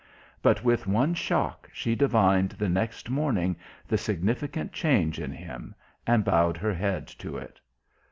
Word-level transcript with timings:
But 0.41 0.63
with 0.63 0.87
one 0.87 1.13
shock 1.13 1.69
she 1.71 1.93
divined 1.93 2.53
the 2.53 2.69
next 2.69 3.07
morning 3.07 3.55
the 3.87 3.99
significant 3.99 4.73
change 4.73 5.19
in 5.19 5.31
him, 5.31 5.75
and 6.07 6.25
bowed 6.25 6.57
her 6.57 6.73
head 6.73 7.05
to 7.19 7.37
it. 7.37 7.61